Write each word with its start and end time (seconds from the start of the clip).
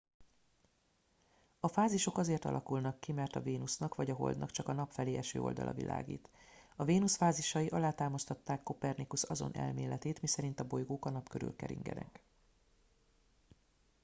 a 1.59 1.67
fázisok 1.67 2.17
azért 2.17 2.45
alakulnak 2.45 2.99
ki 2.99 3.11
mert 3.11 3.35
a 3.35 3.41
vénusznak 3.41 3.95
vagy 3.95 4.09
a 4.09 4.15
holdnak 4.15 4.51
csak 4.51 4.67
a 4.67 4.73
nap 4.73 4.91
felé 4.91 5.15
eső 5.15 5.41
oldala 5.41 5.71
világít. 5.73 6.29
a 6.75 6.83
vénusz 6.83 7.15
fázisai 7.15 7.67
alátámasztották 7.67 8.63
kopernikusz 8.63 9.29
azon 9.29 9.55
elméletét 9.55 10.21
miszerint 10.21 10.59
a 10.59 10.67
bolygók 10.67 11.05
a 11.05 11.09
nap 11.09 11.29
körül 11.29 11.55
keringenek 11.55 12.21